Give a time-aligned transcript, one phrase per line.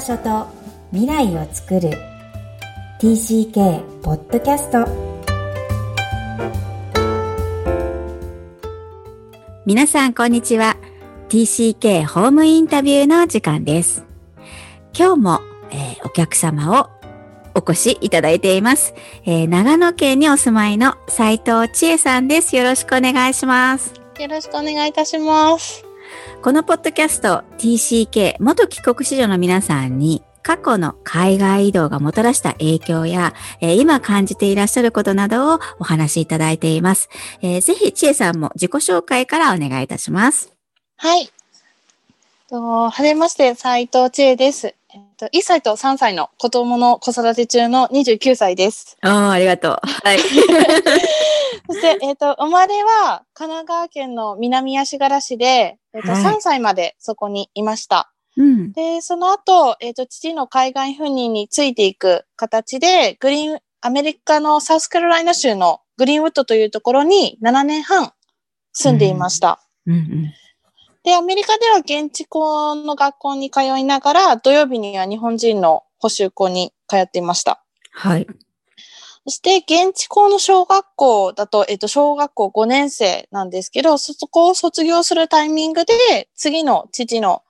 [0.00, 0.46] 場所と
[0.92, 1.90] 未来を作る。
[3.02, 4.86] TCK ポッドキャスト
[9.66, 10.78] 皆さんこんにちは。
[11.28, 14.06] TCK ホームインタビューの時間です。
[14.98, 15.40] 今日も、
[15.70, 16.88] えー、お客様を
[17.54, 18.94] お越しいただいています、
[19.26, 22.56] えー、長野県にお住まいの斉藤千恵さんです。
[22.56, 23.92] よろしくお願いします。
[24.18, 25.89] よろしくお願いいたします
[26.42, 37.08] このポッドキャスト TCK 元帰国子女の皆さんに過去の海外移動がもたらした影響や、えー、今感じていらっしゃることなどをお話しいただいています。
[37.42, 40.52] えー、ぜひ、ちえさんも自己紹介からお願いいたします。
[40.96, 41.30] はい。
[42.50, 44.74] はじめまして、斉藤千恵です。
[45.20, 48.96] と、1歳と3歳の子供の子育て中の29歳です。
[49.02, 49.78] ああ、ありがとう。
[49.82, 50.18] はい。
[51.68, 58.12] そして、えっ、と、生まれは神奈川県の南足柄市で、えっ、と、はい、3歳までそこにいました。
[58.36, 68.12] うん、で、その後、えっ、と、父の海外赴任についていく形で、グリーン、アメリカのサウスカロライナ州のグリーンウッドというところに7年半
[68.72, 69.60] 住んでいました。
[69.86, 70.32] うんうんうん
[71.02, 77.62] で、アメリカでは現地校の学校に通いながら、土曜日には日本人の補習校に通っていました。
[77.92, 78.26] はい。
[79.24, 87.42] そして、現地校の小学校だと、えっと、小学校5年生なんですけど、そこを卒業するタイミングで、次の父の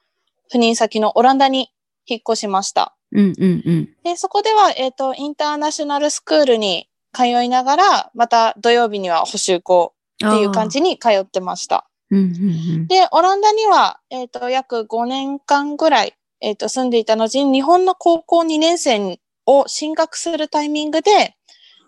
[0.52, 1.70] 赴任先のオランダに
[2.06, 2.96] 引っ越しました。
[3.12, 3.88] うんうんうん。
[4.04, 11.89] で、そこでは、えっ、と、インターナショナルスクールに通いながら、また土曜日には補習校っていう感じに通ってました。
[12.86, 21.36] で、オランダには、えっ、ー、と、約5年間ぐらい、えっ、ー、と、住んでいた後に、日本の高校2年生を進学するタイミングで、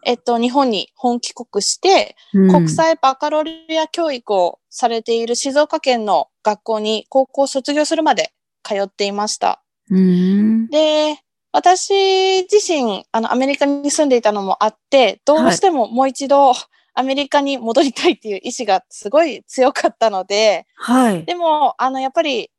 [0.05, 8.33] えっと、日本に本帰国して、うん、国際バカロリア教育をされている静岡県の学校に高校を卒業するまで
[8.65, 9.63] 通っていました。
[9.91, 11.19] うん、で、
[11.53, 16.57] 私自身、あの、アメリカに住んでいたのもあって、どうしてももう一度、はい
[16.95, 21.25] アメリカに戻りたいっていう意志がすごい強かったので、はい。
[21.25, 22.51] でも、あの、やっぱり、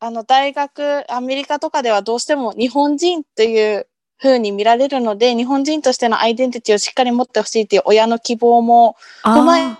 [0.00, 3.86] あの、大学、アメリカとかではどうしても日本人という
[4.20, 9.78] 風に見られるので、日本人としてのアイデンティティをしっかり持ってほしいっていう親の希望も踏ま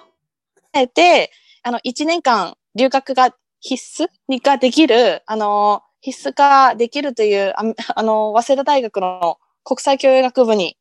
[0.74, 1.30] えて、
[1.62, 4.08] あの、1年間留学が必須
[4.42, 7.62] ができる、あの、必須ができるという、あ
[7.94, 10.76] あの、早稲田大学の国際教養学部に、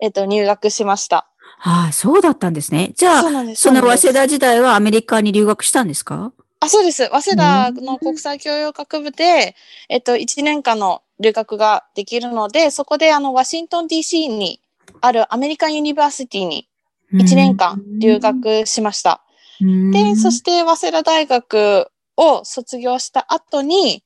[0.00, 1.30] えっ、と、入学しました。
[1.66, 2.92] ああ、そうだったんですね。
[2.96, 3.22] じゃあ、
[3.54, 6.32] その早稲田時代はアメリカに留学したんですか？
[6.60, 7.08] あ、そうです。
[7.10, 9.54] 早稲田の国際教養学部で、
[9.88, 14.60] えっと、1年間の留学ができるので、そこであの、ワシントン DC に
[15.00, 16.68] あるアメリカンユニバーシティに
[17.12, 19.22] 1年間留学しました。
[19.92, 24.02] で、そして早稲田大学を卒業した後に、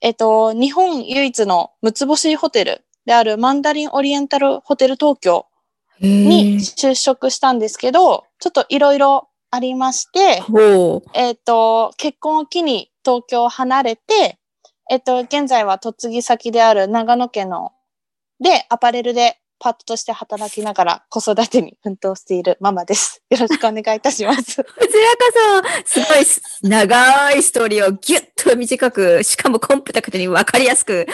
[0.00, 5.46] えっと、日本唯一の六つ星ホテルであるマンダリンオリエンタルホテル東京
[6.02, 10.42] に就職したんですけど、ちょっといろいろありまして、
[11.14, 14.38] えっ、ー、と、結婚を機に東京を離れて、
[14.90, 17.72] えっ、ー、と、現在は嫁ぎ先である長野県の、
[18.40, 23.22] で、アパレルでパートとして働きながら子育てに奮闘しているママです。
[23.30, 24.56] よろしくお願いいたします。
[24.58, 24.88] こちら
[25.62, 31.06] こそ、すごい長いストーリーをギュッと短く、しかもコンパクトにわかりやすく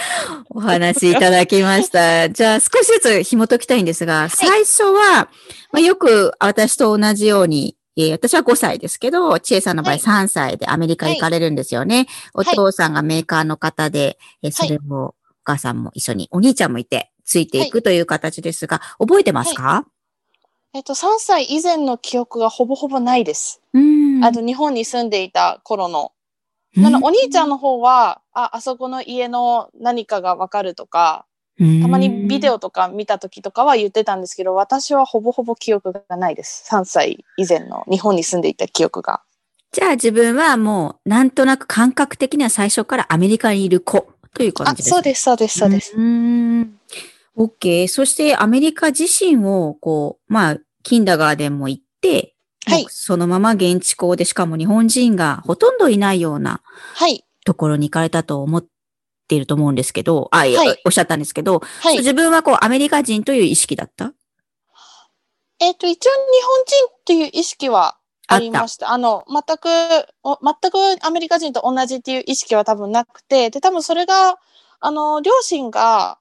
[0.49, 2.31] お話しいただきました。
[2.33, 5.29] じゃあ少しずつ紐解きたいんですが、最初は、
[5.71, 11.97] まあ、よく私と同じように、えー、私は5歳ですけど、千恵さんの場合3歳でアメリカ行かれるんですよね。
[11.97, 15.15] はい、お父さんがメーカーの方で、えー、それをお
[15.45, 19.87] 母さんも一緒に、お兄ちゃんもいて、ついていくという形ですが、はい、覚えてますか、は
[20.75, 23.61] い、えっと、3歳以前の記憶がほぼほぼないです。
[23.75, 23.79] あ
[24.31, 26.13] の、日本に住んでいた頃の。
[26.75, 31.27] なの、お兄ちゃんの方は、あ、あそこの家の何かがわかるとか、
[31.59, 36.65] たまにビデオとか見た時とかは言ってたんですけど、私はほぼほぼ記憶がないです。
[36.71, 39.21] 3歳以前の日本に住んでいた記憶が。
[39.73, 45.95] じゃあ自分はもうなんとなく感覚的には最初からアメリカにいる子という感じですあ、そうです、そうです、そうです。
[45.97, 46.78] うん
[47.39, 47.89] OK。
[47.89, 52.35] そしてアメリカ自身を、こう、まあ、キンダガーデンも行って、
[52.67, 52.87] はい。
[52.91, 56.61] そのまま現地校で、しかも日本人がほとんどいないような、
[56.95, 57.25] はい。
[57.47, 58.67] ところに行かれたと思っ
[59.29, 60.55] ていると思うんですけど、あ、はい、
[60.85, 61.99] おっしゃったんですけど、はい。
[61.99, 64.13] 自分はこう、アメリカ人という意識だった？
[65.61, 67.97] えっ、ー、と、一応日本人という意識は
[68.27, 68.93] ありました。
[68.93, 69.69] あの、全く、
[70.25, 74.37] 全くアメリカ人と同じっていう意識は多分なくて、で、多分それが、
[74.81, 76.19] あの、両親が、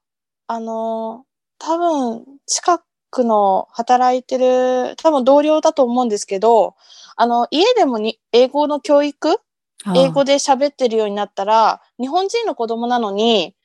[0.48, 1.26] あの、
[1.60, 6.76] 多分、近くの働いてる、多分同僚だと思うんですけど、
[7.16, 9.40] あの、家でもに英語の教育？
[9.96, 13.56] 英語で喋ってるようになったら、日本人の子供なのに、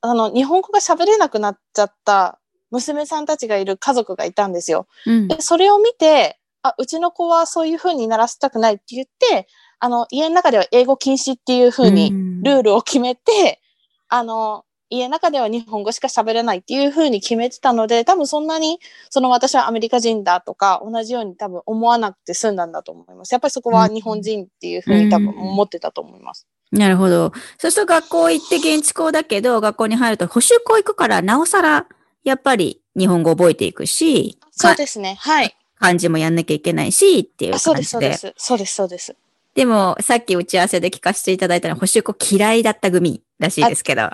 [0.00, 2.38] あの、日本語が喋れなくなっちゃった
[2.70, 4.86] 娘さんたちがいる家族がいたんですよ。
[5.06, 5.28] うん。
[5.28, 9.46] で、それを見て、あ、うちの子はそういう風にならせたくないって言って、
[9.78, 12.10] あの、家の中では英語禁止っていう風に
[12.42, 13.60] ルールを決めて、
[14.08, 23.32] あの、家の中では日本語しか喋れないっていう風に決めてたので、多分そんなに、その私はアメリカ人だとか、同じように多分思わなくて済んだんだと思います。
[23.32, 26.46] やっぱりそこは日本人っていう風に多分思ってたと思います。
[26.72, 27.32] なるほど。
[27.58, 31.86] そうすると学校行って現地校だけど、学校に入ると補習校行くから、なおさら、
[32.24, 35.16] やっぱり日本語覚えていくし、かそうですね。
[35.20, 35.56] はい。
[35.78, 38.14] 漢字もやんなきゃいけないし、っていうあそうです、感じで。
[38.16, 38.44] そうです。
[38.44, 39.16] そうです、そうです。
[39.54, 44.10] でも、さっき打ち合わせで聞かせていただいたのは、補習校嫌いだった組らしいですけど、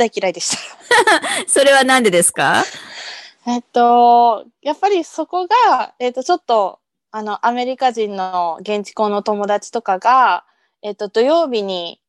[0.00, 0.58] 大嫌いでした。
[1.46, 2.64] それはなんでですか？
[3.46, 6.78] えっと、やっぱりそこが、えっと、ちょっと、
[7.10, 10.44] あの、アメリカ人の現地校の友達とかが、
[10.82, 12.00] えっと、土曜日に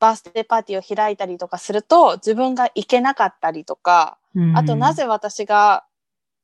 [0.00, 4.18] バースデーパーティーを開いたりとかすると、自分が行けなかったりとか、
[4.56, 5.84] あと、なぜ私が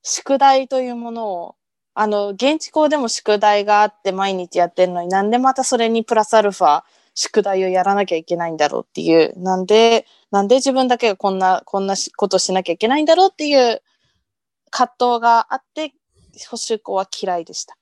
[0.03, 1.57] 宿題というものを、
[1.95, 6.85] あの、現地校でも宿題があって毎日やってるのになんでまたそれにプラスアルファ
[7.21, 13.83] 宿題をやらなきゃいけないんだろうっていう、なんで、なんで自分だけがこんな、こんなしことしなきゃいけないんだろうっていう
[14.71, 15.93] 葛藤があって、
[16.49, 17.77] 補習校は嫌いでした。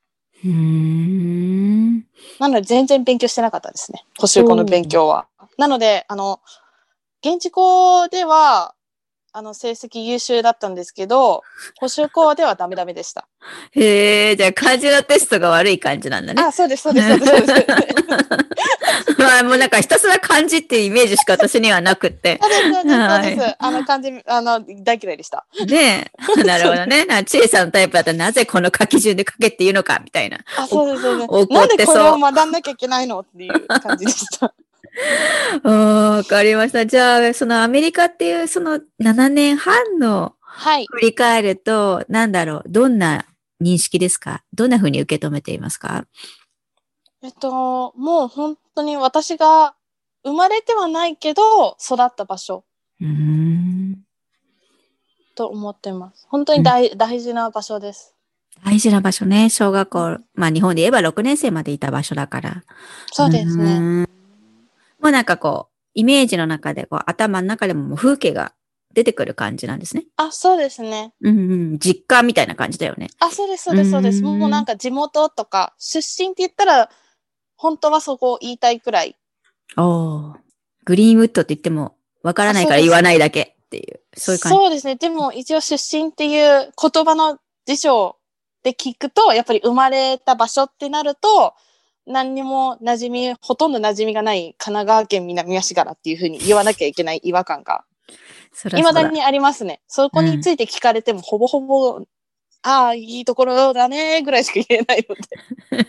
[0.49, 1.99] ん。
[2.40, 4.05] なので全然勉強してなかったですね。
[4.19, 5.29] 補習校の勉強は。
[5.56, 6.40] なので、あの、
[7.25, 8.75] 現地校では、
[9.38, 11.44] あの、成績優秀だったんですけど、
[11.79, 13.29] 補習校ではダメダメでした。
[13.70, 16.43] へえ、じゃあ漢字のテストが悪い感じなんだね。
[16.43, 17.46] あ、そうです、そうです、そうです。
[17.46, 17.55] で
[19.14, 22.40] すまあもうなんかひたすら漢字っていうイメージしか私にはなくって。
[22.43, 23.56] そうです、そうです、そうはです。
[23.61, 25.46] あの感じ、あの、大嫌いでした。
[25.69, 26.43] ねえ。
[26.43, 27.05] なるほどね。
[27.05, 30.38] なチエさんのタイプだったらなぜこの書き順で書けっていうのかみたいな。
[30.56, 31.29] あ、そうです、そうです。
[31.31, 34.52] 怒なんでってそうこれを学んなきゃいけないのっていう感じでした。
[35.62, 36.85] わかりました。
[36.87, 40.87] じゃあ、そのアメリカっていうその7年半のはい。
[40.91, 43.27] 振り返ると、なんだろう、どんな
[43.62, 44.43] 認識ですか？
[44.53, 46.05] どんな風に受け止めていますか？
[47.23, 49.75] えっと、もう本当に私が
[50.25, 52.65] 生まれてはないけど、育った場所
[53.00, 54.05] うーん。
[55.37, 56.27] と思ってます。
[56.29, 58.15] 本当に大,、大事な場所です。
[58.65, 59.50] 大事な場所ね。
[59.50, 62.65] 小学校、まあ日本で言えば6年生までいた場所だから。
[63.12, 64.06] そうですね。
[65.00, 68.53] んもうなんかこう、イメージの中で、こう、頭の中でももう風景が
[68.95, 70.05] 出てくる感じなんですね。
[70.17, 71.12] あ、そうですね。
[71.21, 71.79] うんうん。
[71.79, 73.09] 実家みたいな感じだよね。
[73.21, 74.19] あ、そうです、そうです、そうです。
[74.19, 76.91] うんもうなんか地元とか、出身って言ったら、
[77.56, 79.17] 本当はそこを言いたいくらい。
[79.77, 80.37] おー
[80.85, 84.59] グリーンウッドって言っても、わからないから言わないだけっていう、そういう感じ。
[84.59, 84.97] そうですね。
[84.97, 88.17] でも一応出身っていう言葉の辞書
[88.62, 91.55] で聞くと、やっぱり生まれた場所ってなると、
[92.08, 97.84] 何にも馴染み、ほとんど馴染みがない神奈川県南足柄っていうふうに言わなきゃいけない違和感が、
[98.52, 99.81] そらそうだにありますね。
[99.87, 102.00] そこについて聞かれても、ほぼほぼ、
[102.62, 105.14] ああ、いいところだね、ぐらいしか言えないの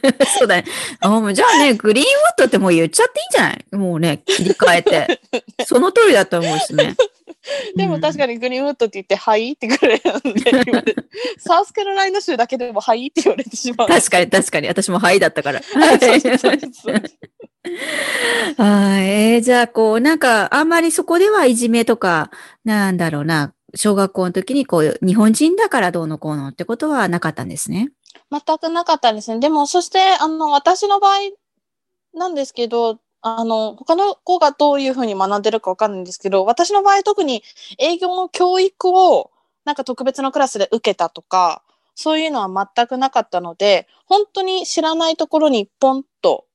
[0.05, 0.25] で。
[0.37, 0.65] そうだね。
[0.99, 3.65] あもうじゃあね、グリーンウッドってもう言っちゃっていいんじゃない？
[3.75, 5.21] もうね、切り替えて。
[5.65, 6.95] その通りだと思うしね。
[7.75, 9.53] でも確かにグリーンウッドって言って、はい？
[9.53, 10.95] ってぐらいなんで
[11.39, 13.07] サウスカロライナ州だけでもはい？
[13.07, 13.87] って言われてしまう。
[13.87, 14.67] 確かに確かに。
[14.67, 15.61] 私もはいだったから。
[18.57, 19.07] はい。
[19.07, 22.31] えーじゃあ、こう、なんか、あんまりそこではいじめとか、
[22.63, 27.91] なんだろうな、小学校の時にこう、日本人だからどうのこうのってことはなかったんですね。
[28.31, 29.39] 全くなかったんですね。
[29.39, 31.17] でも、そして、あの、私の場合
[32.13, 37.43] なんですけど、あの、他の子がどういうふうに学んでるかわかんないんですけど、私の場合特に
[37.77, 39.31] 営業の教育を
[39.65, 41.61] なんか特別のクラスで受けたとか、
[41.95, 46.45] そういうのは全くなかったので、本当に知らないところにポンと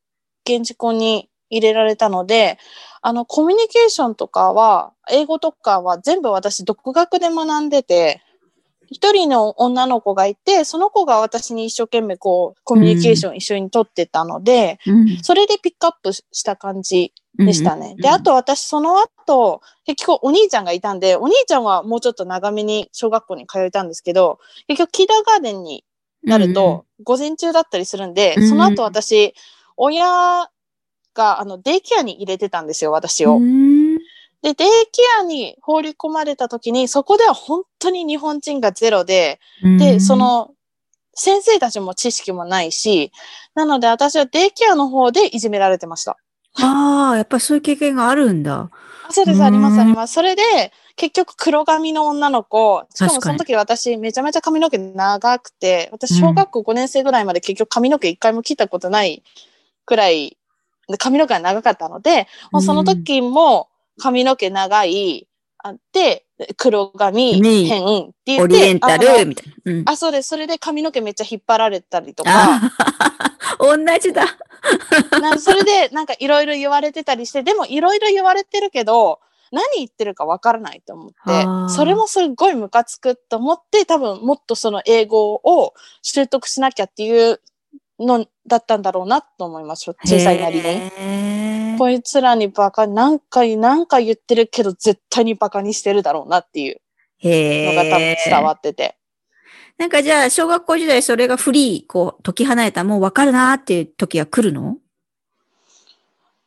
[0.47, 2.59] 現地校に入れられたので、
[3.03, 8.23] あの、コミュニケーションとかは、英語とかは全部私独学で学んでて、
[8.91, 15.19] 一人の女の子がいて、その子が私に一生懸命こう、コミュニケーション一緒に取ってたので、うん。
[15.23, 17.93] それでピックアップした感じでしたね。
[17.93, 24.39] うんで、あと私その後、結局お兄ちゃんがいたんで、お兄ちゃんはもうちょっと長めに小学校に通えたんですけど、
[24.69, 25.85] 結局キーダーガーデンに
[26.23, 29.35] なると、午前中だったりするんで、うんその後私、
[29.77, 30.49] 親
[31.15, 33.37] があのデイケアに入れてたんですよ、私を。
[33.37, 33.84] うん、
[34.45, 40.51] で、デイケアに放り込まれた時に、そこでは本当に日本人がゼロで、うんで、そ、の、
[41.15, 43.11] 先生たちも知識もないし、
[43.55, 46.19] なので私はデイケアの方でいじめられてました。
[46.61, 48.71] ああ、やっぱりそういう経験があるんだ。
[49.09, 50.13] あそうです、うんあります、あります。
[50.13, 50.43] それで、
[50.97, 59.23] 結局黒髪の女の子、しかもその時私めちゃめちゃ髪の毛長くて、私小学校5年生ぐらいまで結局髪の毛一回も切ったことない
[59.87, 60.37] くらい、
[60.89, 63.69] で髪の毛が長かったので、もうその時も
[64.01, 69.55] 髪の毛長い、あって、黒髪、ね変って言って、オリエンタあル、みたいな。
[69.65, 70.29] うんのあ、そうです。
[70.29, 72.73] それで髪の毛めっちゃ引っ張られたりとか、あ
[73.59, 74.27] 同じだ。
[75.21, 79.21] なそれでなんかいろいろ言われてたりして、でもいろいろ言われてるけど、
[79.53, 87.41] 何言ってるかわからないと思ってそれもすっごいムカつくと思って、多分もっとその英語を習得しなきゃっていう
[88.01, 89.85] のだったんだろうなと思います。
[90.05, 91.64] 小さいなりに。
[91.77, 96.81] こいつらにバカ、何回何回言ってるけど絶対にバカにしてるだろうなっていう
[97.19, 98.97] へのが多分伝わってて。
[99.77, 104.77] なんかじゃあ、小学校時代それがフリー、こう、解き放えた、もうわかるなーっていう時が来るの？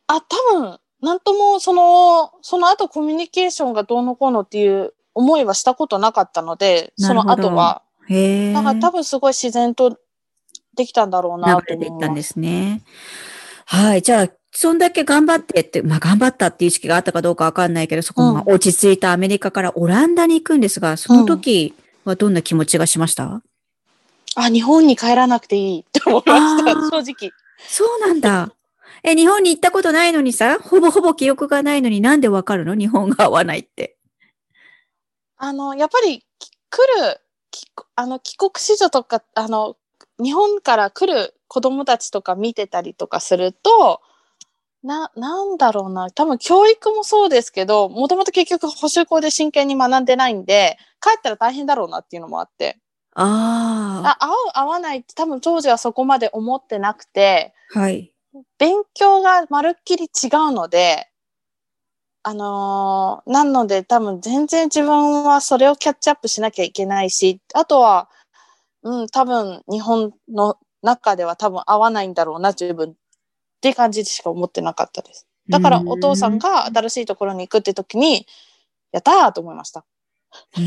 [0.06, 7.82] あ、多分、なんとも、その、その後コミュニケーションがどうのこうのっていう思いはしたことなかったので、その後は。
[8.08, 8.52] へえ。
[8.54, 9.98] だから多分すごい自然と
[10.74, 12.28] できたんだろうな流とれていったんで思います。
[12.32, 12.82] すね。
[13.66, 14.00] はい。
[14.00, 14.28] じゃあ、
[14.60, 23.40] そんだけ頑張ってって、まあ頑張ったっていう意識があったかどうかわかんないけど、そこが落ち着いたアメリカからオランダに行くんですが、その時はどんな気持ちがしました、
[24.34, 27.30] あ、日本に帰らなくていいって思いました正直。
[27.68, 28.52] そうなんだ。
[29.04, 32.74] え、日本に行ったことないのにさ、ほぼほぼ記憶がないのになんでわかるの？
[32.74, 33.96] 日本が合わないって。
[35.36, 37.20] あの、やっぱり、き来る、
[37.52, 39.76] きあの、帰国子女とか、あの、
[40.20, 44.00] 日本から来る子供たちとか見てたりとかすると、
[44.82, 46.10] な、なんだろうな。
[46.10, 52.78] 多分教育もそうですけど、もともと結局補習校で真剣に学んでないんで、帰ったら大変だろうなっていうのもあって。
[53.14, 58.12] ああ、合う合わないって多分当時はそこまで思ってなくて、あ、はい。
[58.58, 61.08] 勉強がまるっきり違うので、
[62.22, 68.08] あのーなので多分全然自分はそれをキャッチアップしなきゃいけないし、あとは、
[68.82, 72.94] うん、多分日本の中では多分合わないんだろうな、自分
[73.58, 75.26] って感じでしか思ってなかったです。
[75.48, 78.26] だからお父さんが新しいところに行くって時に、
[78.92, 79.84] やったーと思いました。
[80.56, 80.64] うー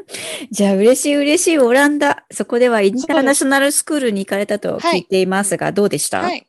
[0.00, 0.04] ん。
[0.50, 2.24] じゃあ、嬉しい嬉しいオランダ。
[2.30, 6.46] そこではインターナショナルスクールに行かれたと聞いていますが、どうでした、はい。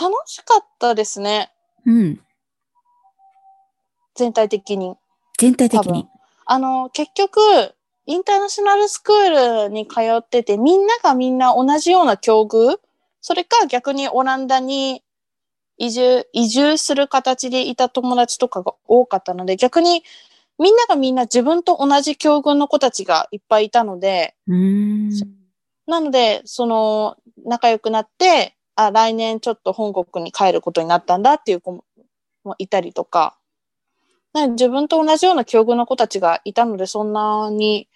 [0.00, 1.52] 楽しかったですね、
[1.86, 2.20] うん。
[4.14, 4.96] 全体的に。
[5.38, 6.06] 全体的に。
[6.46, 7.40] あの、結局、
[8.10, 12.80] インターナショナルスクールに通ってて、みんながみんな同じような境遇？
[13.20, 15.04] それか逆にオランダに
[15.76, 20.02] 移住、移住する形でいた友達とかが多かったので、逆に
[20.58, 24.34] みんながみんな自分と同じ境遇の子たちがいっぱいいたので。
[25.86, 31.84] なので、その、仲良くなって、あ、来年ちょっと本国に帰ることになったんだっていう子も
[32.42, 33.38] もいたりとか、
[34.32, 37.86] なので自分と同じような境遇の子たちがいたので、そんなに、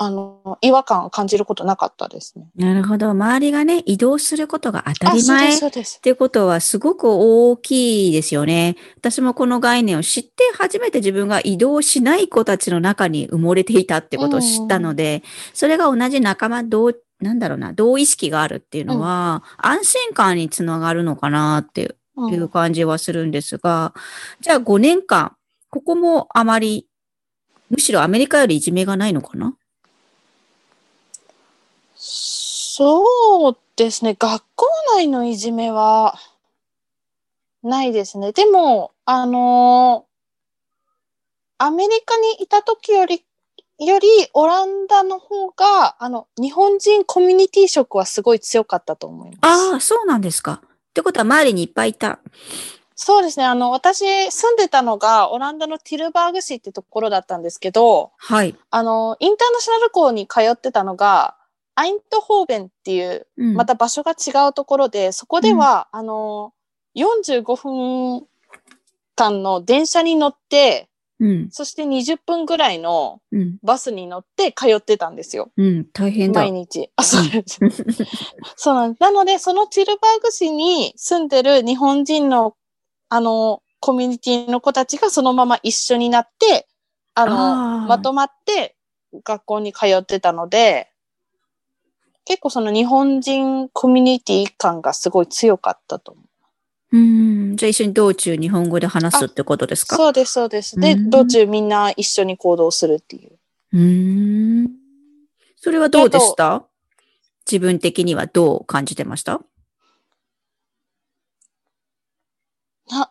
[0.00, 2.48] あの、違和感を感じることなかったですね。
[2.54, 3.10] なるほど。
[3.10, 5.60] 周りがね、移動することが当たり前っ。
[6.00, 8.76] てことはすごく大きいですよね。
[8.96, 23.94] 私もこの概念を知って初めて自分が移動しない子たちの中に埋もれていたってことを知ったので、それが同じ仲間同、なんだろうな、同意識があるっていうのは、安心感につながるのかなっていう感じはするんですが、
[24.40, 25.32] じゃあ5年間、
[25.70, 26.86] ここもあまり、
[27.68, 29.56] むしろアメリカよりいじめがないのかな？
[32.78, 34.14] そうですね。
[34.16, 36.14] 学校内のいじめは
[37.60, 38.30] ないですね。
[38.30, 40.08] でも、あのー
[41.60, 43.24] アメリカにいた時より、
[43.80, 49.38] よりオランダの方が、あの、日本人コミュニティ色はすごい強かったと思います。
[49.72, 50.62] ああ、そうなんですか。
[50.62, 52.20] ってことは周りにいっぱいいた。
[52.94, 53.44] そうですね。
[53.44, 58.54] あの、私住んでたのがオランダのティルバーグ市ってところだったんですけど、はい。
[58.70, 61.34] あの、インターナショナル校に通ってたのが、
[61.78, 66.52] アイントホーベンっていううんまた場所が違うところで、そこでは、あの、
[66.96, 68.26] 45分
[69.14, 70.88] 間の電車に乗って、
[71.20, 75.52] うん、そして20分ぐらいのうん、バスに乗って通ってたんですよ。
[75.56, 76.40] うん、大変だ。
[76.40, 76.90] 毎日。
[76.96, 77.60] あ、そうです。
[78.56, 79.00] そうなんです。
[79.00, 82.56] なので、そのティルバーグ市に住んでる日本人の、
[83.08, 86.66] あの、コミュニティの子たちがそのまま一緒になって、
[87.14, 88.76] あの、あーまとまって
[89.22, 90.90] 学校に通ってたので、
[92.28, 96.98] 結構その日本人コミュニティ感がすごい強かったと思う。
[96.98, 99.96] うん、じゃあ一緒に道中日本語で話すってことですか？
[99.96, 100.78] そうです、そうです。
[100.78, 103.38] で、うん道中みんな一緒に行動するっていう。
[103.72, 104.68] うーん。
[105.56, 106.66] それはどうでした？
[107.50, 109.40] 自分的にはどう感じてました？
[112.90, 113.10] な、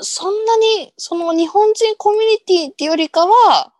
[0.00, 3.72] そんなに、その日本人コミュニティっていうよりかは、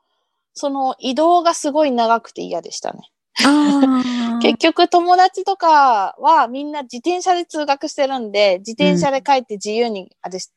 [0.55, 3.01] その移動がすごい長くて嫌でしたね。
[3.45, 10.51] あ結局友達とかはみんな自転車で通学してるんで、自転車で帰って自由にあれし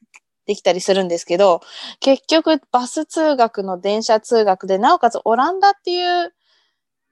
[0.45, 1.61] できたりするんですけど、
[1.99, 6.33] 結局バス通学の電車通学で、なおかつオランダっていう、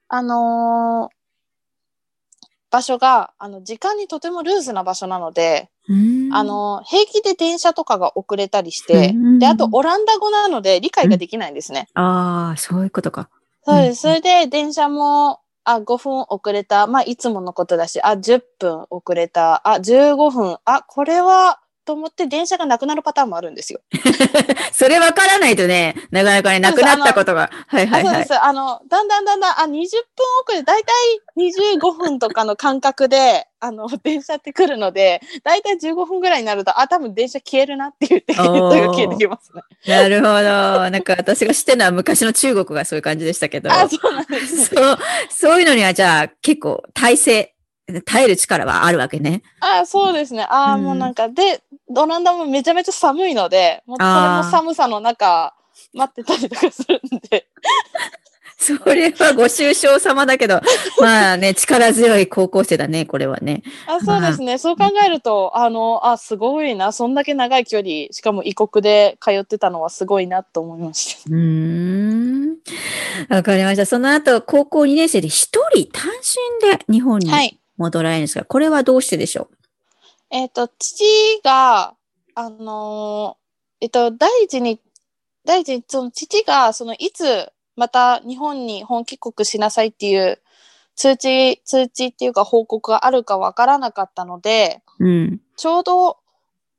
[0.08, 1.20] あのー
[2.70, 11.88] 場所が、あの、時間にとてもルーズな場所なので、うんあ、の、平気で電車とかが遅れたりしてうん、で、あとオランダ語なので理解ができないんですね。
[11.94, 13.28] ああ、そういうことか。
[13.64, 14.02] そうです。
[14.02, 16.86] それで、電車も、あ、5分遅れた。
[16.86, 19.66] まあ、いつものことだし、あ、10分遅れた。
[19.68, 20.58] あ、15分。
[20.64, 23.80] あ、これは、と思って電車がなくなるパターンもあるんですよ。
[24.72, 27.50] それわからないとね、なかなかね、なくなったことが。
[27.66, 28.12] はいはいはい。
[28.12, 28.42] あそうです。
[28.42, 29.88] あの、だんだんだんだん、あ、20分遅
[30.52, 30.92] れ、だいた
[31.42, 39.62] い25分とかの間隔で、あの、電車って来るので、だいたい15分ぐらいになると、あ、多分電車消えるなって言って、消えてきますね。
[39.86, 40.32] なるほど。
[40.32, 43.70] なんか私が知ってるのは昔の中国がそういう感じでしたけど。
[43.70, 44.64] あ、そうなんですね。
[44.64, 47.54] そう、そういうのにはじゃあ結構耐性、
[48.02, 49.42] 耐える力はあるわけね。
[49.60, 50.46] あ、そうですね。
[50.48, 55.54] あ、うんもうなんか、で、オランダもめちゃめちゃ寒いので、もうそれも寒さの中、
[55.92, 57.46] 待ってたりとかするんで。
[58.60, 60.60] それはご愁傷様だけど、
[61.00, 63.62] まあね、力強い高校生だね、これはね。
[63.86, 64.58] あそうですね。
[64.58, 66.92] そう考えると、あの、あ、すごいな。
[66.92, 71.30] そんだけ長い距離、しかも異国で通ってたのはすごいなと思いました。
[71.30, 72.56] うーん。
[73.30, 73.86] わかりました。
[73.86, 76.10] その後、高校2年生で一人単
[76.62, 77.58] 身で日本にはい。
[77.80, 79.48] 戻られるんですが、これはどうしてでしょ
[80.30, 81.04] えっ、と、父
[81.42, 81.94] が、
[82.34, 84.80] あのーえっ、と、第一に、
[85.46, 90.40] 第一に、その父が、その、いつ、また日本に本帰国しなさいっていう
[90.94, 95.40] 通知、通知っていうか報告があるかわからなかったので、ううん。
[95.56, 96.18] ちょうど、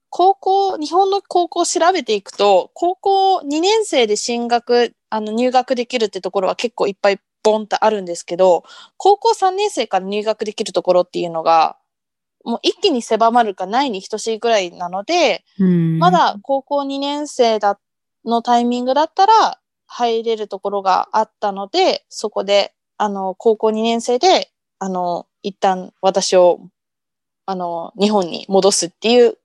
[0.09, 8.63] 高校、日本の高校を調べていくと、高校2年生で進学、あの、入学できるってところは結構いっぱいボンとあるんですけど、
[8.97, 11.77] 高校3年生から入学できるところっていうのが、
[12.43, 15.99] もう一気に狭まるかないに等しいぐらいなので、うん。
[15.99, 17.79] まだ高校2年生だ、
[18.25, 26.59] のタイミングだったら入れるところがあったので、そこで、あの、高校2年生で、あの、一旦私を、
[27.45, 29.37] あの、日本に戻すっていう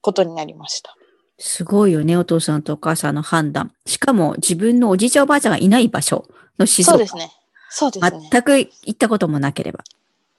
[0.00, 0.96] ことになりました。
[1.44, 3.72] すごいよね、お父さんとお母さんの判断。
[3.84, 6.24] しかも自分のおじいちゃんおばあちゃんがいない場所
[6.56, 6.92] の静岡。
[6.92, 7.32] そうですね。
[7.68, 8.28] そうですね。
[8.30, 9.82] 全く行ったこともなければ。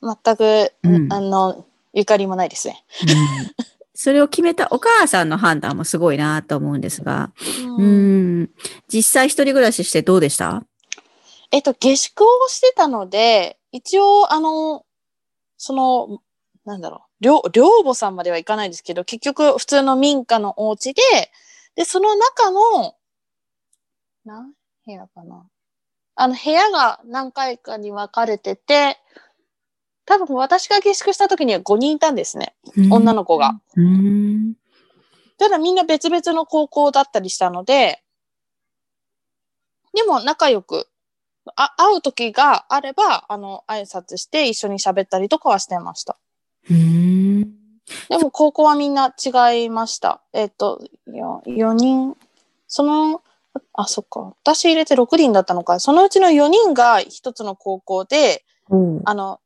[0.02, 2.86] 全く、うんあの、ゆかりもないですね。
[3.02, 3.06] う
[3.52, 7.32] んそれを決めたお母さんの判断もすごいなと思うんですが。
[7.78, 8.50] ううんん。
[8.88, 10.64] 実際一人暮らししてどうでした？
[11.52, 14.84] えっと、下宿をしてたので、一応、あの、
[15.58, 16.22] その、
[16.66, 17.42] なんだろう、寮、寮
[17.84, 21.02] 母さんまではいかないですけど、結局、普通の民家のお家で、
[21.76, 22.96] で、その中の、
[24.26, 24.52] 何
[24.86, 25.46] 部屋かな。
[26.16, 29.00] あの、部屋が何回かに分かれてて、
[30.06, 32.56] 多分私が下宿した時には5人いたんですね。
[32.92, 33.60] 女の子が。。
[33.76, 34.56] うん。
[35.38, 38.04] ただみんな別々の高校だったりしたので、
[39.94, 40.88] でも仲良く、
[41.56, 46.18] あ会う時があれば、あの、挨拶して一緒に喋ったりとかはしてました。
[46.70, 47.44] うん。
[48.10, 50.22] でも高校はみんな違いました。
[50.34, 52.16] えっ、と、よ4人、
[52.68, 53.22] その、
[53.74, 54.34] あ、そっか。
[54.44, 55.80] 私入れて6人だったのか。
[55.80, 59.40] そのうちの4人が一つの高校で、おうあの、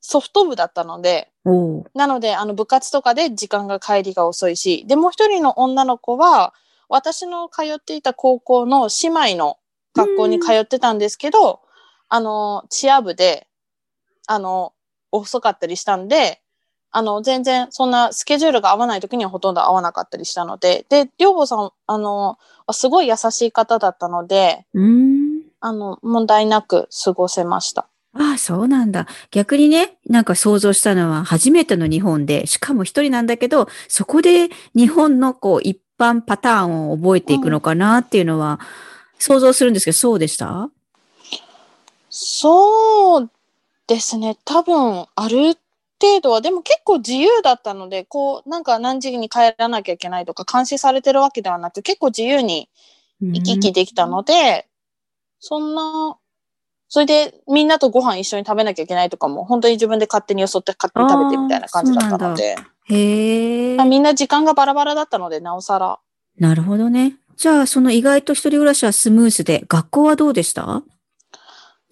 [0.00, 6.54] ソフト部だったので、おうなので、あの、部活とかで時間が帰りが遅いし、で、もう一人の女の子は、
[6.88, 9.58] 私の通っていた高校の姉妹の
[9.94, 11.60] 学校に通ってたんですけど、
[12.08, 13.46] あの、チア部で、
[14.26, 14.72] あの、
[15.10, 16.40] 遅かったりしたんで、
[16.96, 22.38] あの、全然、そんなスケジュールが合わない時にはほとんど合わなかったりしたので、で、りょうぼさん、あの、
[22.70, 25.40] すごい優しい方だったので、うん。
[25.60, 27.86] あの、問題なく過ごせました。
[28.14, 29.08] ああ、そうなんだ。
[29.32, 38.60] 逆にね、なんか想像したのは、初めての日本で、しかも一人なんだけど、そこで日本のこう、一般パターンを覚えていくのかなっていうのは、
[39.18, 40.70] 想像するんですけど、そうでした？
[42.08, 43.30] そう
[43.88, 44.36] ですね。
[44.44, 45.58] 多分、ある
[46.04, 52.68] 程度は、でも結構自由だったので、こう、なんか何時に帰らなきゃいけないとか、監視されてるわけではなく、結構自由に
[53.20, 54.68] 行き来できたので、
[55.40, 56.16] そんな、
[56.88, 65.98] それでみんなとご飯一緒に食べなきゃいけないとかも、本当に自分で勝手によそって勝手に食べてみたいな感じだったので、へみんな時間がバラバラだったので、なおさら。
[66.38, 67.16] なるほどね。
[67.36, 70.82] じゃあ、その意外と一人暮らしはスムースで、学校はどうでした？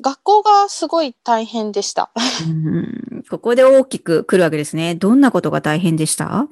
[0.00, 2.10] 学校がすごい大変でした。
[2.16, 4.94] うんここで大きく来るわけですね。
[4.94, 6.48] どんなことが大変でした？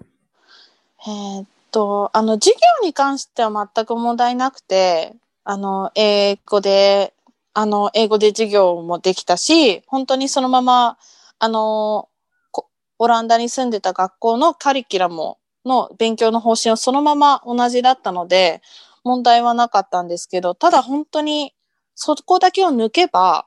[1.06, 7.12] えーっと、あの、授業に関しては全く問題なくて、あの、英語で
[7.52, 10.98] あの、英語で授業もできたし、本当にそのまま、
[11.38, 12.08] あの、
[12.52, 18.62] こオランダに住んでた学校のカリキュラムの勉強の方針をそのまま同じだったので、
[19.02, 21.52] 問題はなかったんですけど、ただ本当に
[22.02, 23.46] そこだけを抜けば、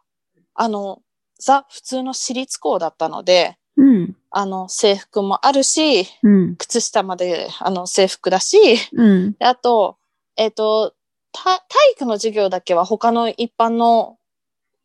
[0.53, 1.01] あの、
[1.39, 4.15] ザ普通の私立校だったので、うん。
[4.29, 6.55] あの、制服もあるし、うん。
[6.57, 8.57] 靴下まで、あの、制服だし、
[8.93, 9.31] うん。
[9.39, 9.97] であと、
[10.37, 10.93] えっ、と、
[11.31, 11.63] た体
[11.93, 14.17] 育の授業だけは他の一般の、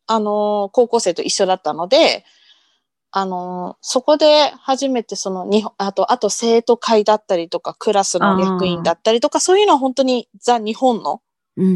[0.07, 2.25] あのー高校生と一緒だったので、
[3.11, 11.19] あのーそこで初めてその、にあと、あと生徒会だったりとか、クラスの役員だったりとか、そういうのは本当にザ・日本のうん。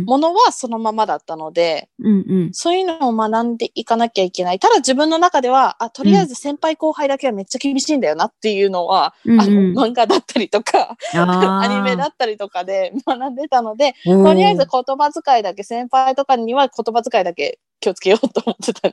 [0.05, 2.25] ものはそのままだったので、うん。
[2.27, 2.53] うん。
[2.53, 4.59] そういうのを学んでいかなきゃいけない。
[4.59, 9.51] ただ自分の中では、あ、とりあえず先輩後輩だけはめっちゃ厳しいんだよなっていうのは、うんあの、
[9.87, 14.11] 漫画だったりとか、あアニメだっったりとかで 学んでたので、た。
[14.11, 18.89] とりあえず言葉遣いだけ、先輩とかには言葉遣いだけ気をつけようと思ってた。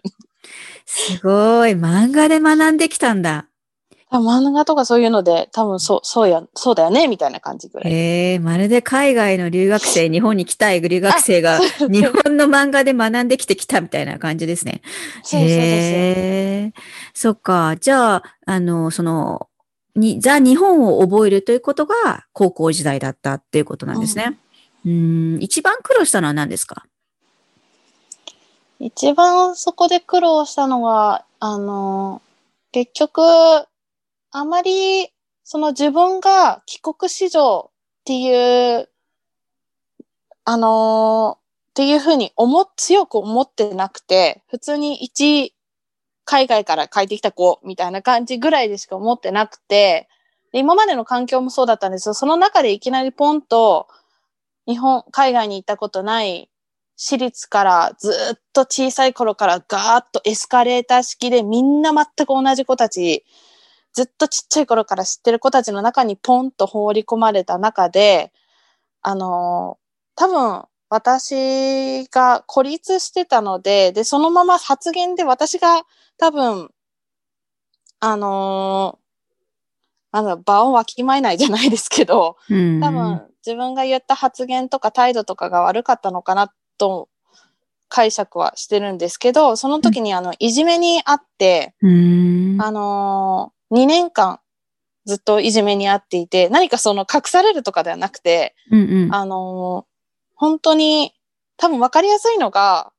[0.86, 1.72] すごい。
[1.72, 3.46] 漫画で学んできたんだ。
[4.18, 7.92] 漫画とかそういうので、多分そう、そうや、そうだよね、みたいな感じぐらい。
[7.92, 14.82] ええまるで海外の留学生、日本に来たい留学生が、日本の漫画で学んできてきたみたいな感じですね。
[15.22, 16.72] そうそうそうえ
[17.14, 17.76] そっか。
[17.76, 19.46] じゃあ、あの、その、
[19.94, 24.38] に、ザ・日本を覚えるということが高校時代だったっていうことなんですね。
[24.86, 26.84] うん、一番苦労したのは何ですか？
[28.78, 32.22] 一番そこで苦労したのは、あの、
[32.72, 33.20] 結局、
[34.32, 35.08] あまり、
[35.42, 38.88] その自分が帰国子女っていう、
[40.44, 41.38] あの、
[41.70, 45.54] っていうふうに思、強く思ってなくて、普通に一、
[46.24, 50.08] 海外から帰ってきた子みたいな感じぐらいでしか思ってなくて、
[50.52, 52.14] で今までの環境もそうだったんですよ。
[52.14, 53.88] その中でいきなりポンと、
[54.68, 56.48] 日本、海外に行ったことない
[56.96, 63.24] 私立からずっと小さい頃からガーッとエスカレーター式でみんな全く同じ子たち、
[63.92, 68.32] ずっとちっちゃい頃から知ってる子たちの中にポンと放り込まれた中で、
[69.02, 69.80] あのー
[70.16, 75.86] 多分私が孤立してたので、で、そのまま発言で私が
[76.18, 76.70] 多分、
[78.00, 79.00] あのー
[80.12, 82.80] あの、場をわきまえないじゃないですけど、うん。
[82.80, 87.08] 多分自分が言った発言とか態度とかが悪かったのかなと
[87.88, 92.56] 解釈はしてるんですけど、その時にあの、いじめにあって、うん。
[92.60, 94.40] あのー、2年間
[95.06, 99.14] ずっといじめにあっていて、何かその隠されるとかではなくて、うんうん。
[99.14, 99.90] あのー
[100.36, 101.12] 本当に
[101.58, 102.92] 多分分かりやすいのが、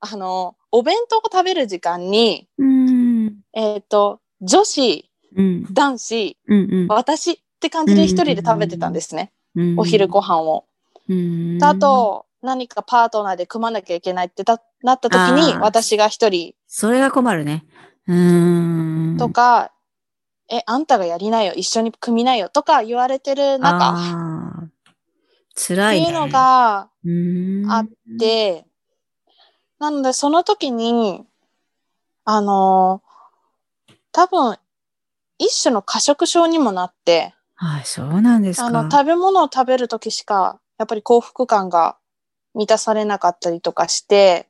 [0.00, 3.40] あのーお弁当を食べる時間に、うん。
[3.54, 5.66] えっ、と、女子、うん。
[5.72, 6.86] 男子、うん。
[6.88, 9.32] 私って感じで一人で食べてたんですね。
[9.56, 9.78] うん。
[9.80, 10.64] お昼ご飯を。
[11.62, 17.64] あと、何かパートナーで組まなきゃいけないってたなった時に私が一人それが困るね。
[19.18, 19.72] とか、
[20.50, 23.94] え、あんたがやりなよ、一緒に組みなよとか言われてる中、
[25.54, 26.04] 辛いね。
[26.04, 26.88] っていうのが
[27.68, 28.66] あって、
[29.78, 31.24] なのでその時に、
[32.24, 33.10] あのー
[34.12, 34.56] 多分、
[35.38, 38.66] 一種の過食症にもなって、はい、そうなんですか。
[38.66, 41.96] あの、食べ物を食べる時しか、やっぱり幸福感が
[42.54, 44.48] 満たされなかったりとかして、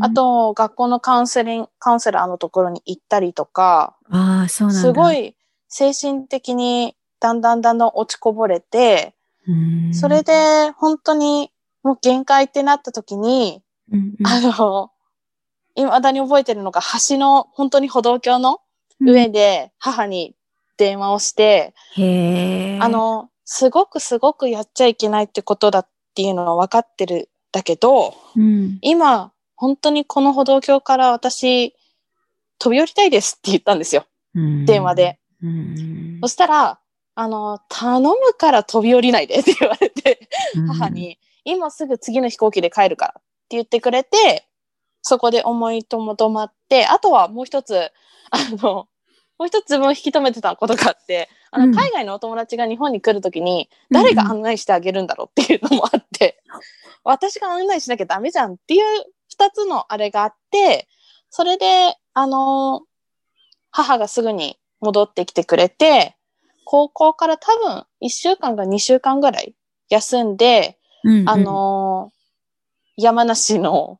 [0.00, 4.80] あ、と、学校のカウンセリング、カウンセラーのところに行ったりとか、ああ、そうなんだ。
[4.80, 5.36] すご、い
[5.68, 9.14] 精神的にだんだんだんだん落ちこぼれて、
[9.92, 11.50] それ、で本当に
[11.82, 14.90] もう限界ってなった時に、うんうんあの、
[15.74, 18.60] 未だに覚えてるのが橋の本当に歩道橋の
[19.00, 20.34] 上で母に
[20.76, 22.78] 電話をして、へえ。
[22.80, 31.72] あ、の、すごくすごくやっちゃいけないってことだっていうのは分かってるんだけど、うん、今、本当にこの歩道橋から私、
[32.58, 34.06] 飛び降りたいですって言ったんですよ。
[34.34, 35.18] うん電話で。。
[35.40, 36.80] うんそしたら、
[37.14, 40.28] あの、頼むから飛び降りないでって言われて、
[40.66, 40.88] 母。
[40.88, 44.48] に、今すぐ次の飛行機で帰るからって言ってくれて、
[45.02, 47.92] そこで思いとも止まって、あとはもう一つ、
[48.30, 48.88] あの、
[49.38, 56.04] もう一つ自分を引き止めてたことがあって、あの、うん海外のお友達が日本に来るときに、誰が案内してあげるんだろうっていうのもあって、
[57.04, 60.88] 私が案内しなきゃダメじゃんっていう二つのあれがあって、
[61.30, 62.82] それで、あの、
[63.70, 66.16] 母がすぐに戻ってきてくれて、
[66.64, 69.54] 高校から多分1週間か2週間ぐらい
[69.88, 71.28] 休んで、うんうん。
[71.28, 72.14] あ、のー
[72.96, 73.98] 山梨の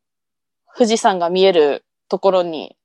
[0.77, 2.77] 富士山が見えるところに、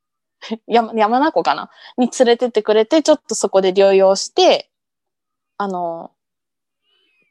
[0.65, 1.69] 山、山名湖かな？
[1.97, 4.71] に連れてってくれて、ちょっとそこで療養して、
[5.57, 6.18] あのー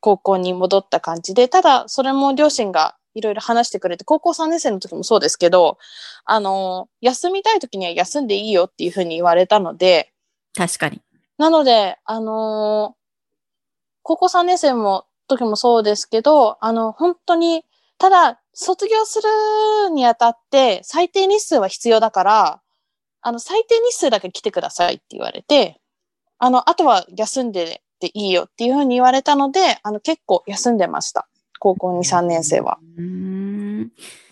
[0.01, 5.79] 高校に戻った感じで、ただ、それも両親がいろいろ話してくれて、高校3年生の時もそうですけど、
[6.25, 10.13] あの、休みたい時には休んでいいよっていうふうに言われたので、
[10.57, 11.01] 確かに。
[11.37, 12.99] なので、あのー
[14.09, 17.67] 高校3年生も、時もそうですけど、あの、本当に、
[17.99, 22.63] ただ、卒業するにあたって、最低日数は必要だから、
[23.21, 25.79] あの、最低日数だけ来てくださいって言われて、
[26.39, 31.29] あの、あとは休んでていいよっていうふうに言われたので、あの、結構休んでました。
[31.59, 32.79] 高校2、3年生は。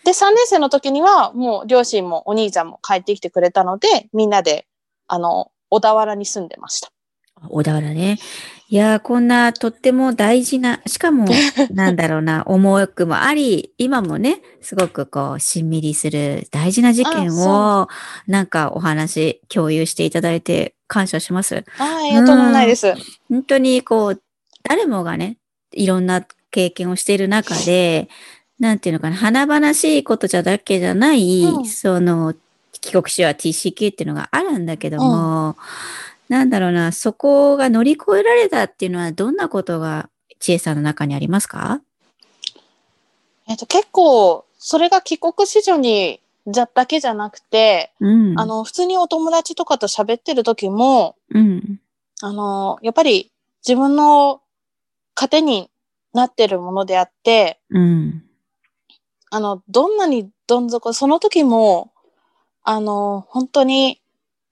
[0.05, 4.67] で、3年生の時には、もう両親もお兄ちゃんも帰ってきてくれたので、みんなで、
[5.09, 6.91] あの、小田原に住んでました。
[7.49, 8.19] 小田原ね。
[8.69, 11.27] いやー、こんなとっても大事な、しかも、
[11.71, 17.89] なんだろうな、重くもあり、今もね、すごくこう、しんみりする大事な事件あを、
[18.27, 21.65] なんかお話共有していただいて感謝します。
[21.79, 22.95] ああ、いや、ともないです。
[23.29, 24.23] 本当にこう、
[24.63, 25.37] 誰もがね、
[25.73, 28.09] いろんな経験をしている中で、
[28.59, 32.35] なんていうのかな、華々しいことじゃだけじゃない、うんその、
[32.81, 35.57] 帰国子女は TCK っていうのがあるんだけども、
[36.29, 40.09] なんだろうな、そこが乗り越えられたっていうのはどんなことが
[40.41, 41.81] 千恵さんの中にありますか？
[43.49, 48.39] えっと、結構、それが帰国子女に、じゃ、だけじゃなくて、うん。
[48.39, 51.81] あ、の、普通にお友達とかと喋ってる時も、うん。
[52.23, 53.33] あの、やっぱり
[53.67, 54.41] 自分の
[55.15, 55.71] 糧に
[56.13, 58.25] なってるものであって、うん。
[59.31, 61.93] あの、どんなにどん底、その時も、
[62.63, 64.01] あの、本当に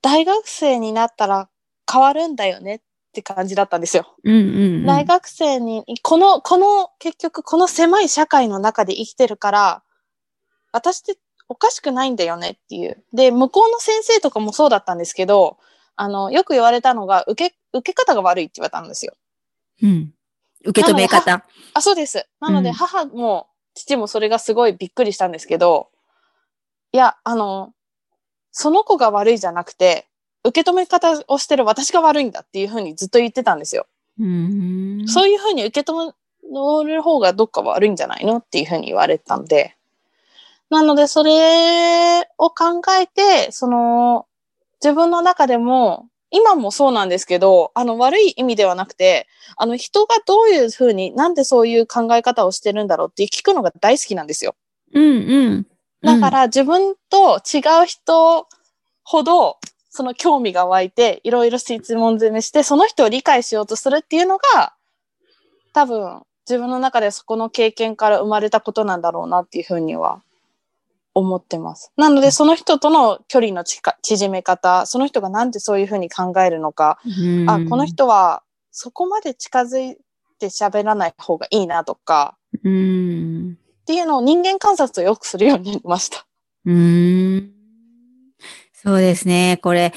[0.03, 1.49] 大学生になったら
[1.91, 2.81] 変わるんだよねっ
[3.13, 4.15] て感じだったんですよ。
[4.25, 4.35] うん。
[4.35, 4.39] う
[4.83, 4.87] ん。
[4.87, 9.83] 大学生に、この、この、結局この狭い社会の中で生きてるから、
[10.73, 11.17] 私って
[11.49, 13.05] おかしくないんだよねっていう。
[13.13, 15.59] で、向こうの先生とかもそうだったんですけど、
[15.97, 19.15] あの、よく言われたのが、受け、受け方が悪いって言われたんですよ。
[19.83, 20.15] うん。
[20.65, 21.45] 受け止め方。
[21.75, 22.27] あ、そうです。
[22.41, 25.91] なので、うん母も父もそれがすごいびっくりしたんですけど、
[26.93, 27.73] いや、あの、
[28.53, 30.07] その子が悪いじゃなくて、
[30.45, 33.87] 受け止め方をしてる私が悪いんだっていうふうにずっと言ってたんですよ。
[34.21, 35.05] うん。
[35.07, 36.13] そういうふうに受け止
[36.85, 39.77] める方がどっか悪いんじゃないのっていうふうに言われたんで。
[40.71, 44.27] なので、それを考えて、その、
[44.83, 54.57] 自分の中でも、今もそうなんですけど、あの、悪い意味ではなくて、あの、人がどういうふうに、なんでそういう考え方をしてるんだろうって聞くのが大好きなんですよ。
[54.93, 55.05] うん。
[55.05, 55.67] うん。
[56.03, 58.49] だから、自分と違う人
[59.05, 59.59] ほど、
[59.91, 64.75] その興味が湧いて、いろいろ質問攻めして、その人を理解しようとするっていうのが、
[65.73, 70.23] 多分、自分の中でそこの経験から生まれたことなんだろうなっていうふうには
[71.15, 71.93] 思ってます。
[71.97, 79.97] なので、その人との距離の縮め方、その人がなんでそういうふうに考えるのか、うんあ、この人はそこまで近づい
[80.39, 83.59] て喋らない方がいいなとか、うん。
[83.83, 86.27] っていうのを人間観察をよくするようになりました。
[86.65, 87.55] うーん
[88.73, 89.59] そうですね。
[89.63, 89.95] これ、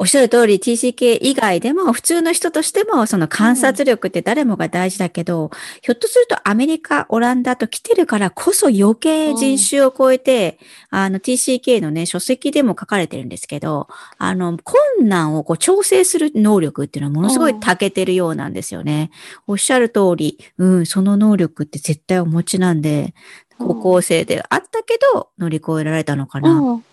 [0.00, 5.50] おっしゃる通り TCK 以外でも普通の人としてもその観察力って誰もが大事だけど、
[5.82, 10.58] ひょっとするとアメリカ、オランダと来てるからこそ余計人種を超えて、
[10.90, 19.10] あの TCK のね、書籍でも書かれてるんですけど、あの困難をこう調整する能力っていうのはものすごい長けてるようなんですよね。
[19.46, 23.14] おっしゃる通り、うん、その能力って絶対お持ちなんで、
[23.58, 26.50] 高校生であったけど乗り越えられたのかな。
[26.50, 26.84] うん。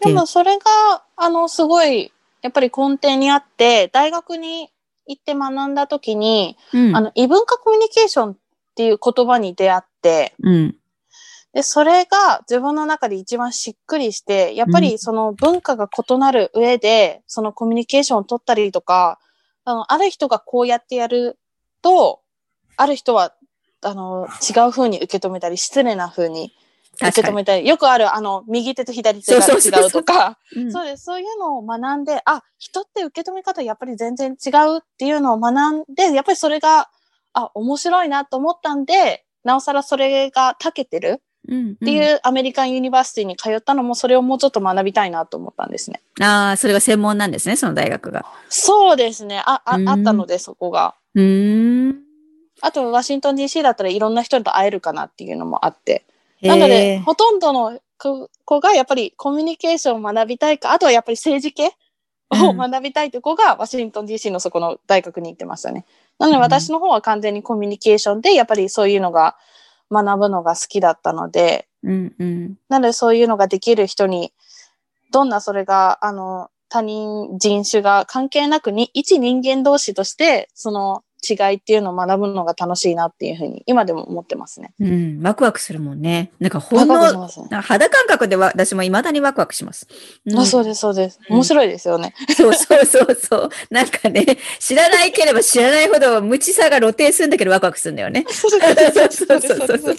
[0.00, 4.68] でもそれが、あの、すごい、やっぱり根底にあって、大学に
[5.06, 8.36] 行って学んだ時に、うんあの、異文化コミュニケーションっ
[8.74, 10.76] ていう言葉に出会って、うん。
[11.52, 19.18] で、それが自分の中で一番しっくりして、やっぱうんりその文化が異なる上で、そのコミュニケーションを取ったりとか、
[19.64, 21.38] あの、ある人がこうやってやる
[21.82, 22.20] と、
[22.76, 23.34] ある人は、
[23.82, 26.54] あの、違う風に受け止めたり、失礼な風に
[26.94, 27.22] 受。
[27.22, 31.04] け止めたり、よくある、あの、右手と左手が違うとか、うんそうです。
[31.04, 36.88] そういうのを学んで、あ、人って受け止め方やっぱり全然違うっていうのを学んで、やっぱりそれが、
[37.32, 46.00] あ、面白いなと思ったんで、なおさらそれが長けてるうんっていうアメリカンユニバーシティに通ったのも、それをもうちょっと学びたいなと思ったんですね。
[46.18, 48.26] うんああ、それが専門なんですね、その大学が。
[48.48, 49.42] そうですね。
[49.44, 50.94] あ、あうんあったので、そこが。
[51.14, 51.96] うーん。
[52.60, 56.06] あと、ワシントン DC だったらいろんな人と会えるかなっていうのもあって。
[56.42, 61.72] なので、ほとんどの子子がやっぱりコミュニケーションを学びたいか、あとはやっぱり政治系
[62.30, 65.84] をうん学びたいという子がワシントン DC のそこの大学に行ってましたね。
[66.18, 69.36] なのでうん私の方は完全にコミュニケーションで、やっぱりそういうのが
[69.90, 72.54] 学ぶのが好きだったので、うんうん。
[72.68, 74.32] なのでそういうのができる人に、
[75.10, 84.72] どんなそれが、あの、他人、人種が関係なくに、一人間同士として、その違いっていうのを学ぶのが楽しいなっていうふうに今でも思ってますね。
[84.80, 86.32] うん、ワクワクするもんね。
[86.40, 89.86] なんかほんの、ワクワクしますね肌感覚では私も未だにワクワクします。
[90.26, 91.20] うんあそうです、そうです。
[91.28, 92.14] うん面白いですよね。
[92.36, 93.50] そうそうそうそう。
[93.70, 94.24] なんかね、
[94.58, 98.24] 知らないければ知らないほど無知さが露呈するんだけどワクワクするんだよね。
[98.28, 98.56] そうそ
[99.36, 99.96] うそうそう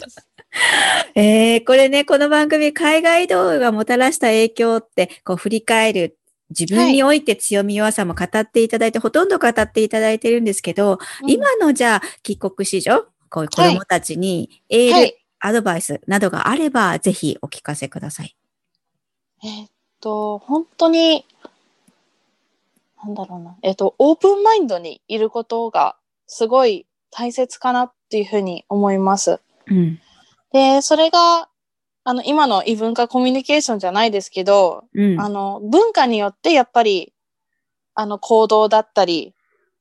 [1.15, 6.17] えー、これね、この番組、海外動画がもたらした影響って、こう振り返る。
[6.49, 18.37] 自分において強み弱さも語っていただいて、ほとんど語っていただいてるんですけど、今のじゃあ、帰国子女、こういう子供たちにエール、はいアドバイスなどがあれば、ぜひお聞かせください。
[19.43, 21.25] えーっと、本当に、
[23.03, 23.57] なんだろうな。
[23.61, 29.41] えーっと、オープンマインドにいることがすごい大切かなっていうふうに思います。
[29.67, 29.99] うん。
[30.53, 31.49] で、それが、
[32.05, 35.19] あの、今の異文化コミュニケーションじゃないですけど、うん。
[35.19, 37.13] あの、文化によってやっぱり、
[37.95, 39.33] あの、行動だったり、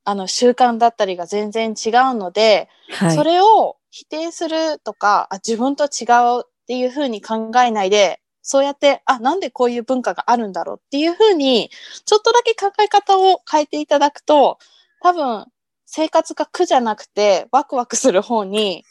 [0.04, 3.16] あの、習慣だったりが全然違うので、はい。
[3.16, 6.06] それを否定するとか、あ自分と違
[6.38, 11.70] うっていうふうに考えないで、そうやって、あ、なんでこういう文化があるんだろうっていうふうに、
[12.04, 14.58] ちょっとだけ考え方を変えていただくと、
[15.00, 15.46] 多分、
[15.86, 18.84] 生活が苦じゃなくて、ワクワクする方に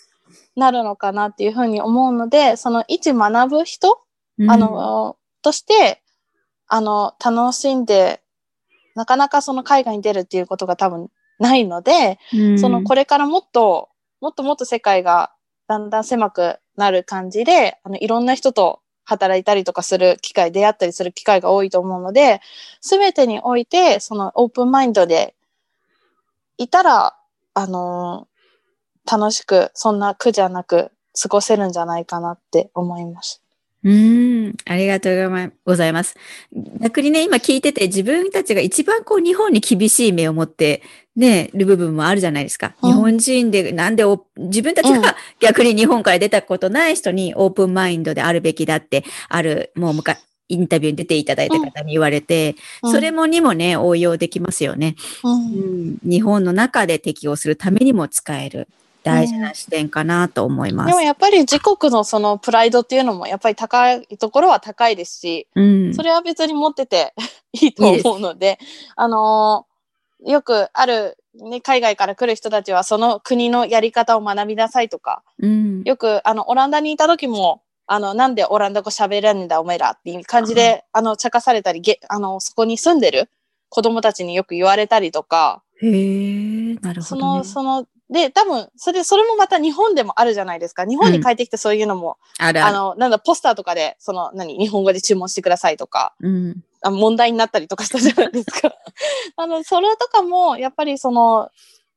[0.55, 4.01] なるのかなっていうふうに思うので、その一学ぶ人、
[4.39, 4.51] うん。
[4.51, 6.01] あ、の、として、
[6.67, 8.21] あの、楽しんで、
[8.95, 12.59] なかなかその海外に出るっていうことが多分ないので、うん。
[12.59, 13.89] そのこれからもっと、
[14.19, 15.31] もっともっと世界が
[15.67, 22.41] だんだん狭くなる感じで、あの、いろんな人と働いたりとかする機会、出会ったりする機会が多いと思うので、
[22.79, 25.35] すべてにおいて、そのオープンマインドで
[26.57, 27.17] いたら、
[27.53, 28.30] あのー
[29.09, 33.41] 楽しく、そんな苦じゃなく過ごせるんじゃないかなって思います。
[33.83, 36.15] うーん、ありがとうございます。
[36.79, 40.83] 逆にね、今聞いてて自分たちが一番こう日本に厳しい目を持って
[41.15, 42.75] ね、る部分もあるじゃないですか。
[42.81, 54.95] うん日本人でなんでお自分たちうんが逆に日本から出たことない人にオープンマインドであるべきだって、ある、もうむかインタビューに出ていただいた方に言われて、それも、もにもね、応用できますよね。
[55.23, 58.67] うんうん、日本の中で適応するためにも使える
[59.03, 60.87] 大事な視点かなと思います。
[60.87, 67.13] でもやっぱり自国のそのプライドっていうのもやっぱり高いところは高いですし、うんそれは別に持ってて
[67.53, 68.59] いいと思うので、
[68.95, 69.71] あのー
[70.23, 83.29] よくある、ね、海外から来る人たちはその国のやり方を学びなさいとか、うんよくあのオランダにいた時も、あの、なんでオランダ語喋れんだお前らっていう感じで、あの、茶化されたり、げあの、そこに住んでる
[83.67, 87.43] 子供たちによく言われたりとか、へえ、なるほど、その、ね。
[87.43, 90.85] その、で、多分、それ、それもまた日本でもあるじゃないですか。
[90.85, 92.75] 日本に帰ってきてそういうのも、あるある。
[92.75, 96.63] あの、なんだ、ポスターとかで、その、何、日本語で注文してくださいとか、うん。
[96.83, 98.73] あ問題になったりとかしたじゃないですか。
[99.37, 101.49] あの、それとかも、やっぱりその、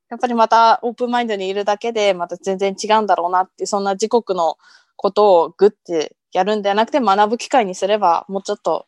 [0.09, 4.57] やっぱりまたオープンマインドにいるだけで、また全然違うんだろうなって、そんな自国の
[4.95, 8.87] ことをグッてやるんではなくて、学ぶ機会にすれば、もうちょっと、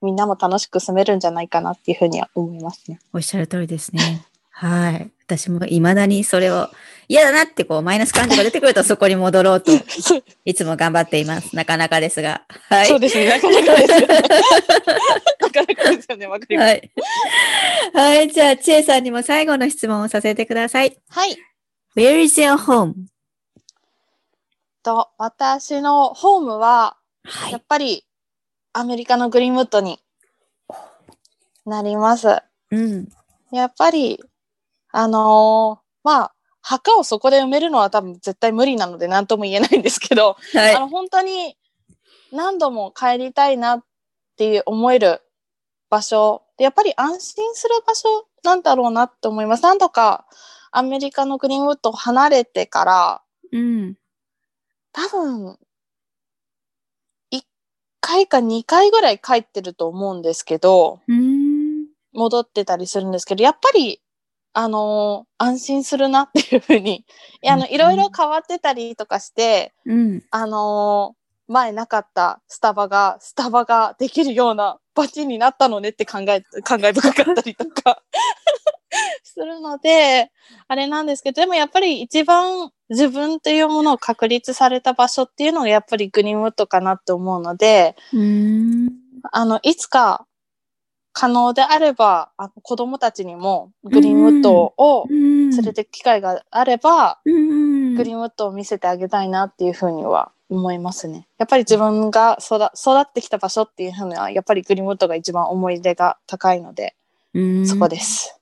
[0.00, 2.98] みんなも楽しく住めるんじゃないかなっていうふうには思いますね。
[3.12, 4.26] おっしゃる通りですね。
[4.52, 5.10] はい。
[5.26, 6.68] 私も未だにそれを
[7.08, 9.72] 嫌だなってこうマイナス感情が出てくるとそこに戻ろうと
[10.44, 11.56] いつも頑張っています。
[11.56, 12.42] なかなかですが。
[12.68, 12.86] はい。
[12.86, 13.28] そうですね。
[13.28, 14.06] なかなかですよね。
[15.40, 16.26] なかなかですよね。
[16.26, 16.66] わかります。
[16.66, 16.90] はい。
[17.94, 18.30] はい。
[18.30, 20.96] じゃあ、チエさんにも最後の質問をさせてください。
[21.08, 21.36] はい。
[21.96, 22.94] Where is your home?
[24.82, 27.52] と、私のホームは、はい。
[27.52, 28.04] やっぱり
[28.72, 29.98] アメリカのグリーンウッドに
[31.66, 32.28] なります。
[32.70, 33.08] うん。
[33.50, 34.22] やっぱり、
[34.92, 40.80] あのーまあ、墓をそこで埋めるのは多分絶対無理なので何とも言えないんですけど、はいあ。
[40.80, 41.56] の本当に
[42.30, 43.84] 何度も帰りたいなっ
[44.36, 45.20] て思える
[45.90, 49.62] 場所で、やっぱり安心する場所なんだろうなって思います。
[49.62, 50.26] 何度か
[50.70, 53.96] アメリカのグリーンウッドを離れてから、うん。
[54.92, 55.58] 多分、
[57.30, 57.42] 1
[58.00, 61.86] 回か2回ぐらい帰ってると思うんですけど、うん。
[62.12, 64.00] 戻ってたりするんですけど、やっぱり、
[64.52, 67.04] あのー安心するなっていうふうに、
[67.42, 70.22] いやあの、うんいろいろ変わってたりとかして、うん。
[70.30, 78.02] あのー前なかったスタバが、スタバができるようなバチになったのねって考え、 考え深かったりとか
[79.22, 80.30] するので、
[80.68, 88.90] あれなんですけど、でもやっぱり一番自分というものを確立された場所っていうのがやっぱりグリーンウッドかなって思うので、うん。
[89.30, 90.26] あの、いつか
[91.12, 97.94] 可能であれば、あの子供たちにもグリーンウッドを連連れてく機会があれば、うん。
[97.94, 101.28] グリーンウッドを見せてあげたいなっていうふうには思いますね。
[101.38, 106.94] やっぱり自分が育育ってきた場所っていうふうには、やっぱりグリーンウッドが一番思い出が高いので、
[107.34, 108.38] うんそこです。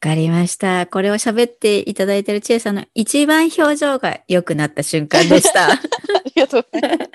[0.00, 0.86] かりました。
[0.86, 5.72] これを喋っていただいているちえさんの一番表情が良くなった瞬間でした。
[5.72, 5.78] あ
[6.24, 7.10] りがとうございます。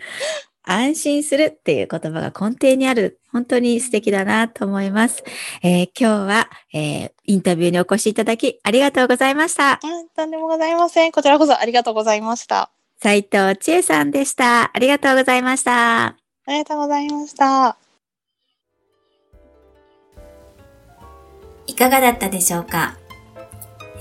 [0.65, 3.19] 安心するっていう言葉が根底にある。
[3.31, 5.23] 本当に素敵だなと思います。
[5.61, 9.79] えー今日は、えーインタビューにお越しいただきありがとうございました。
[9.83, 11.11] うん、とんでもございません。
[11.11, 12.71] こちらこそありがとうございました。
[13.01, 14.71] 斉藤千恵さんでした。
[14.73, 16.05] ありがとうございました。
[16.05, 16.15] あ
[16.47, 17.77] りがとうございました。
[21.67, 22.95] いかがだったでしょうか、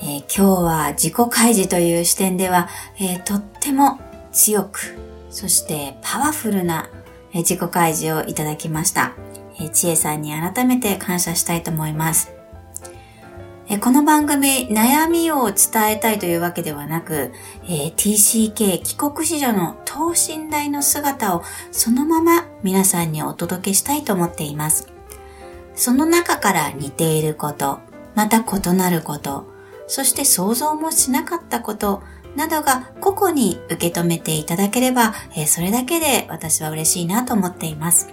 [0.02, 2.68] えー今日は自己開示という視点では、
[3.00, 3.98] えーとっても
[4.32, 4.98] 強く、
[5.34, 6.88] そしてパワフルな、
[7.34, 9.14] 自己開示をいただきました。
[9.60, 12.32] え、ちえさんに改めて感謝したいと思います。
[13.80, 17.32] この番組、悩みを伝えたいというわけではなく、
[17.64, 24.86] え TCK 帰国子女の等身大の姿をそのまま皆さんにお届けしたいと思っています。
[25.74, 27.80] その中から似ていること、
[28.14, 29.52] また異なること、
[29.88, 32.04] そして想像もしなかったこと
[32.36, 38.08] などが個々に受け止めていただければ、えーそれだけで私は嬉しいなと思っています。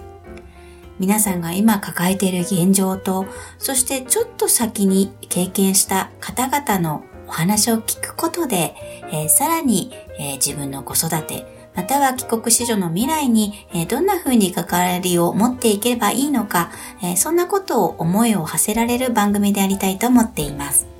[0.98, 3.26] 皆さんが今抱えている現状と、
[3.58, 8.74] そしてちょっと先に経験した方々のお話を聞くことで、
[9.10, 16.70] えーさらに、えー自分の子育て、または帰国子女の未来に、えーどんな風に関わりを持っていけばいいのか、
[17.02, 20.91] えーそんなことを思いを馳せられる番組でありたいと思っています。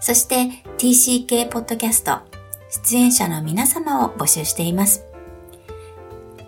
[0.00, 0.48] そして
[0.78, 2.18] TCK ポッドキャスト
[2.70, 5.04] 出演者の皆様を募集しています。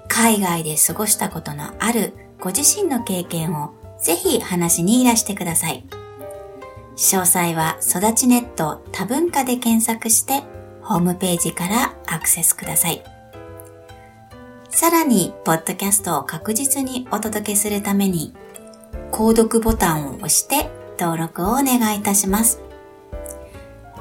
[0.09, 5.85] 海外で過ごしたことのあるご自身の経験をぜひ話にいらしてください。
[6.97, 10.43] 詳細は育ちネット多文化で検索して
[10.83, 13.03] ホームページからアクセスください。
[14.69, 18.35] さらに、ポッドキャストを確実にお届けするために、
[19.13, 22.72] 購読ボタンを押して登録をお願いいたします。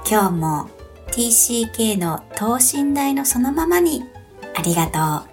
[0.09, 0.69] 今日も
[1.11, 4.03] TCK の等身大のそのままに
[4.55, 5.30] ありがとう。